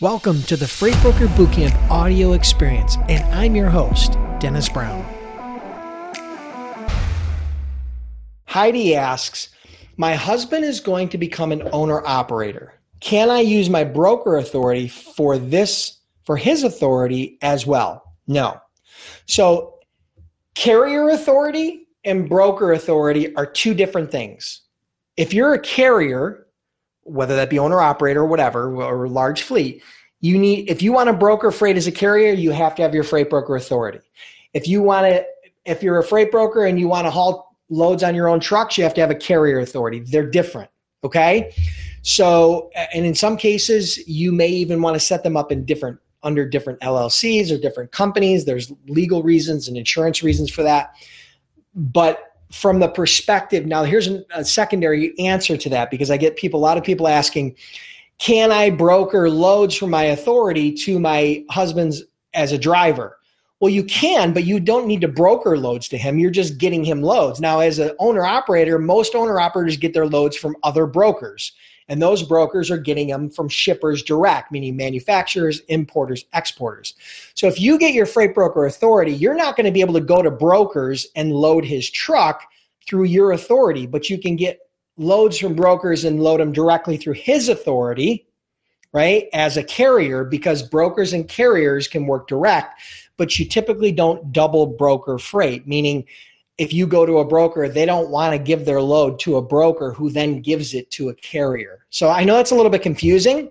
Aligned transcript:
Welcome 0.00 0.44
to 0.44 0.56
the 0.56 0.68
Freight 0.68 0.94
Broker 1.02 1.26
Bootcamp 1.26 1.90
audio 1.90 2.34
experience, 2.34 2.96
and 3.08 3.24
I'm 3.34 3.56
your 3.56 3.68
host, 3.68 4.12
Dennis 4.38 4.68
Brown. 4.68 5.04
Heidi 8.44 8.94
asks, 8.94 9.48
My 9.96 10.14
husband 10.14 10.64
is 10.64 10.78
going 10.78 11.08
to 11.08 11.18
become 11.18 11.50
an 11.50 11.68
owner 11.72 12.06
operator. 12.06 12.74
Can 13.00 13.28
I 13.28 13.40
use 13.40 13.68
my 13.68 13.82
broker 13.82 14.36
authority 14.36 14.86
for 14.86 15.36
this, 15.36 15.98
for 16.22 16.36
his 16.36 16.62
authority 16.62 17.36
as 17.42 17.66
well? 17.66 18.04
No. 18.28 18.60
So, 19.26 19.80
carrier 20.54 21.08
authority 21.08 21.88
and 22.04 22.28
broker 22.28 22.70
authority 22.70 23.34
are 23.34 23.46
two 23.46 23.74
different 23.74 24.12
things. 24.12 24.60
If 25.16 25.34
you're 25.34 25.54
a 25.54 25.60
carrier, 25.60 26.46
whether 27.08 27.36
that 27.36 27.50
be 27.50 27.58
owner 27.58 27.80
operator 27.80 28.20
or 28.20 28.26
whatever, 28.26 28.74
or 28.74 29.08
large 29.08 29.42
fleet, 29.42 29.82
you 30.20 30.38
need 30.38 30.68
if 30.68 30.82
you 30.82 30.92
want 30.92 31.08
to 31.08 31.12
broker 31.12 31.50
freight 31.50 31.76
as 31.76 31.86
a 31.86 31.92
carrier, 31.92 32.32
you 32.32 32.50
have 32.50 32.74
to 32.76 32.82
have 32.82 32.94
your 32.94 33.04
freight 33.04 33.30
broker 33.30 33.56
authority. 33.56 34.00
If 34.52 34.66
you 34.66 34.82
want 34.82 35.06
to 35.06 35.24
if 35.64 35.82
you're 35.82 35.98
a 35.98 36.04
freight 36.04 36.30
broker 36.30 36.64
and 36.64 36.80
you 36.80 36.88
want 36.88 37.06
to 37.06 37.10
haul 37.10 37.56
loads 37.68 38.02
on 38.02 38.14
your 38.14 38.28
own 38.28 38.40
trucks, 38.40 38.78
you 38.78 38.84
have 38.84 38.94
to 38.94 39.00
have 39.00 39.10
a 39.10 39.14
carrier 39.14 39.60
authority. 39.60 40.00
They're 40.00 40.28
different. 40.28 40.70
Okay. 41.04 41.52
So, 42.02 42.70
and 42.94 43.04
in 43.04 43.14
some 43.14 43.36
cases, 43.36 43.98
you 44.08 44.32
may 44.32 44.48
even 44.48 44.80
want 44.82 44.94
to 44.94 45.00
set 45.00 45.22
them 45.22 45.36
up 45.36 45.52
in 45.52 45.64
different 45.64 45.98
under 46.24 46.48
different 46.48 46.80
LLCs 46.80 47.52
or 47.52 47.58
different 47.58 47.92
companies. 47.92 48.44
There's 48.44 48.72
legal 48.88 49.22
reasons 49.22 49.68
and 49.68 49.76
insurance 49.76 50.22
reasons 50.22 50.50
for 50.50 50.64
that. 50.64 50.94
But 51.74 52.27
from 52.50 52.80
the 52.80 52.88
perspective 52.88 53.66
now 53.66 53.84
here's 53.84 54.08
a 54.34 54.44
secondary 54.44 55.18
answer 55.18 55.56
to 55.56 55.68
that 55.68 55.90
because 55.90 56.10
i 56.10 56.16
get 56.16 56.36
people 56.36 56.58
a 56.58 56.62
lot 56.62 56.78
of 56.78 56.84
people 56.84 57.06
asking 57.06 57.54
can 58.18 58.50
i 58.50 58.70
broker 58.70 59.28
loads 59.28 59.74
from 59.74 59.90
my 59.90 60.04
authority 60.04 60.72
to 60.72 60.98
my 60.98 61.44
husband's 61.50 62.02
as 62.34 62.52
a 62.52 62.58
driver? 62.58 63.18
Well 63.60 63.70
you 63.70 63.84
can 63.84 64.32
but 64.32 64.44
you 64.44 64.60
don't 64.60 64.86
need 64.86 65.00
to 65.00 65.08
broker 65.08 65.58
loads 65.58 65.88
to 65.88 65.98
him. 65.98 66.18
You're 66.18 66.30
just 66.30 66.58
getting 66.58 66.84
him 66.84 67.02
loads. 67.02 67.40
Now 67.40 67.60
as 67.60 67.78
an 67.78 67.90
owner 67.98 68.24
operator 68.24 68.78
most 68.78 69.14
owner 69.14 69.40
operators 69.40 69.76
get 69.76 69.94
their 69.94 70.06
loads 70.06 70.36
from 70.36 70.56
other 70.62 70.86
brokers 70.86 71.52
and 71.88 72.02
those 72.02 72.22
brokers 72.22 72.70
are 72.70 72.78
getting 72.78 73.08
them 73.08 73.30
from 73.30 73.48
shippers 73.48 74.02
direct, 74.02 74.52
meaning 74.52 74.76
manufacturers, 74.76 75.60
importers, 75.68 76.24
exporters. 76.34 76.94
So 77.34 77.46
if 77.46 77.60
you 77.60 77.78
get 77.78 77.94
your 77.94 78.06
freight 78.06 78.34
broker 78.34 78.66
authority, 78.66 79.12
you're 79.12 79.34
not 79.34 79.56
going 79.56 79.66
to 79.66 79.72
be 79.72 79.80
able 79.80 79.94
to 79.94 80.00
go 80.00 80.22
to 80.22 80.30
brokers 80.30 81.06
and 81.16 81.32
load 81.32 81.64
his 81.64 81.88
truck 81.90 82.42
through 82.86 83.04
your 83.04 83.32
authority, 83.32 83.86
but 83.86 84.10
you 84.10 84.18
can 84.18 84.36
get 84.36 84.60
loads 84.96 85.38
from 85.38 85.54
brokers 85.54 86.04
and 86.04 86.22
load 86.22 86.40
them 86.40 86.52
directly 86.52 86.96
through 86.96 87.14
his 87.14 87.48
authority, 87.48 88.26
right? 88.92 89.28
As 89.32 89.56
a 89.56 89.62
carrier, 89.62 90.24
because 90.24 90.62
brokers 90.62 91.12
and 91.12 91.28
carriers 91.28 91.88
can 91.88 92.06
work 92.06 92.28
direct, 92.28 92.80
but 93.16 93.38
you 93.38 93.44
typically 93.44 93.92
don't 93.92 94.32
double 94.32 94.66
broker 94.66 95.18
freight, 95.18 95.66
meaning 95.66 96.04
if 96.58 96.72
you 96.72 96.86
go 96.86 97.06
to 97.06 97.18
a 97.18 97.24
broker, 97.24 97.68
they 97.68 97.86
don't 97.86 98.10
want 98.10 98.32
to 98.32 98.38
give 98.38 98.64
their 98.64 98.82
load 98.82 99.20
to 99.20 99.36
a 99.36 99.42
broker 99.42 99.92
who 99.92 100.10
then 100.10 100.42
gives 100.42 100.74
it 100.74 100.90
to 100.90 101.08
a 101.08 101.14
carrier. 101.14 101.86
So 101.90 102.10
I 102.10 102.24
know 102.24 102.36
that's 102.36 102.50
a 102.50 102.56
little 102.56 102.70
bit 102.70 102.82
confusing, 102.82 103.50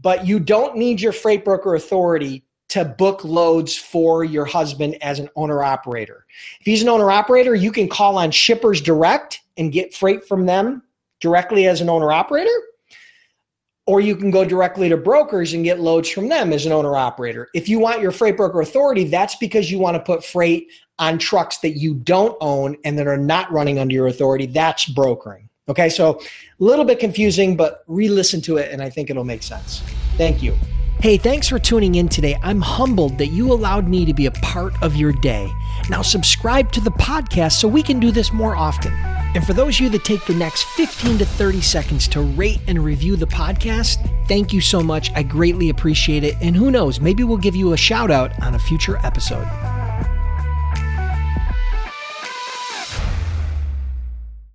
but 0.00 0.26
you 0.26 0.38
don't 0.38 0.76
need 0.76 1.00
your 1.00 1.12
freight 1.12 1.44
broker 1.44 1.74
authority 1.74 2.44
to 2.68 2.84
book 2.84 3.24
loads 3.24 3.76
for 3.76 4.22
your 4.22 4.44
husband 4.44 4.96
as 5.02 5.18
an 5.18 5.28
owner 5.34 5.64
operator. 5.64 6.24
If 6.60 6.66
he's 6.66 6.82
an 6.82 6.88
owner 6.88 7.10
operator, 7.10 7.56
you 7.56 7.72
can 7.72 7.88
call 7.88 8.16
on 8.16 8.30
shippers 8.30 8.80
direct 8.80 9.40
and 9.56 9.72
get 9.72 9.92
freight 9.92 10.26
from 10.26 10.46
them 10.46 10.82
directly 11.18 11.66
as 11.66 11.80
an 11.80 11.90
owner 11.90 12.12
operator. 12.12 12.50
Or 13.90 14.00
you 14.00 14.14
can 14.14 14.30
go 14.30 14.44
directly 14.44 14.88
to 14.88 14.96
brokers 14.96 15.52
and 15.52 15.64
get 15.64 15.80
loads 15.80 16.08
from 16.08 16.28
them 16.28 16.52
as 16.52 16.64
an 16.64 16.70
owner 16.70 16.94
operator. 16.94 17.48
If 17.54 17.68
you 17.68 17.80
want 17.80 18.00
your 18.00 18.12
freight 18.12 18.36
broker 18.36 18.60
authority, 18.60 19.02
that's 19.02 19.34
because 19.34 19.68
you 19.68 19.80
want 19.80 19.96
to 19.96 20.00
put 20.00 20.24
freight 20.24 20.68
on 21.00 21.18
trucks 21.18 21.58
that 21.58 21.70
you 21.70 21.94
don't 21.94 22.38
own 22.40 22.76
and 22.84 22.96
that 23.00 23.08
are 23.08 23.16
not 23.16 23.50
running 23.50 23.80
under 23.80 23.92
your 23.92 24.06
authority, 24.06 24.46
that's 24.46 24.86
brokering. 24.86 25.48
Okay, 25.68 25.88
so 25.88 26.20
a 26.20 26.24
little 26.60 26.84
bit 26.84 27.00
confusing, 27.00 27.56
but 27.56 27.82
re 27.88 28.08
listen 28.08 28.40
to 28.42 28.58
it 28.58 28.70
and 28.70 28.80
I 28.80 28.90
think 28.90 29.10
it'll 29.10 29.24
make 29.24 29.42
sense. 29.42 29.82
Thank 30.16 30.40
you. 30.40 30.56
Hey, 31.00 31.16
thanks 31.16 31.48
for 31.48 31.58
tuning 31.58 31.96
in 31.96 32.08
today. 32.08 32.38
I'm 32.44 32.60
humbled 32.60 33.18
that 33.18 33.32
you 33.32 33.52
allowed 33.52 33.88
me 33.88 34.04
to 34.04 34.14
be 34.14 34.26
a 34.26 34.30
part 34.30 34.72
of 34.84 34.94
your 34.94 35.10
day. 35.10 35.50
Now, 35.88 36.02
subscribe 36.02 36.70
to 36.72 36.80
the 36.80 36.92
podcast 36.92 37.58
so 37.58 37.66
we 37.66 37.82
can 37.82 37.98
do 37.98 38.12
this 38.12 38.32
more 38.32 38.54
often. 38.54 38.92
And 39.34 39.46
for 39.46 39.52
those 39.52 39.76
of 39.76 39.80
you 39.80 39.88
that 39.90 40.04
take 40.04 40.24
the 40.26 40.34
next 40.34 40.64
15 40.64 41.18
to 41.18 41.24
30 41.24 41.60
seconds 41.60 42.08
to 42.08 42.20
rate 42.20 42.60
and 42.66 42.82
review 42.84 43.16
the 43.16 43.26
podcast, 43.26 43.98
thank 44.26 44.52
you 44.52 44.60
so 44.60 44.82
much. 44.82 45.12
I 45.14 45.22
greatly 45.22 45.70
appreciate 45.70 46.24
it. 46.24 46.36
And 46.40 46.56
who 46.56 46.70
knows, 46.70 47.00
maybe 47.00 47.22
we'll 47.22 47.38
give 47.38 47.56
you 47.56 47.72
a 47.72 47.76
shout 47.76 48.10
out 48.10 48.32
on 48.42 48.54
a 48.54 48.58
future 48.58 48.98
episode. 49.04 49.46